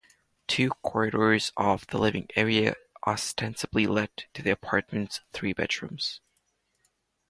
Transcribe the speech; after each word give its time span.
Two 0.47 0.69
corridors 0.81 1.51
off 1.55 1.85
the 1.85 1.99
living 1.99 2.27
area 2.35 2.73
ostensibly 3.05 3.85
led 3.85 4.09
to 4.33 4.41
the 4.41 4.49
apartment's 4.49 5.21
three 5.31 5.53
bedrooms. 5.53 6.21